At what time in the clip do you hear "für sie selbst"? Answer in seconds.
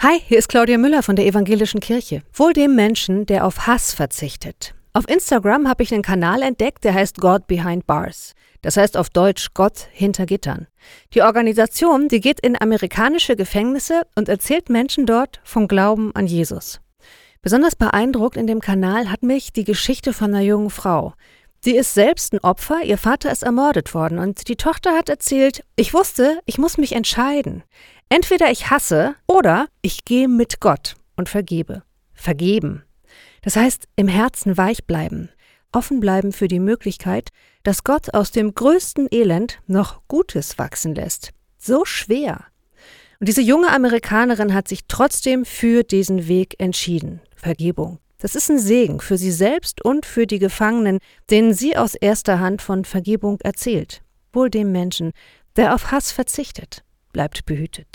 49.00-49.84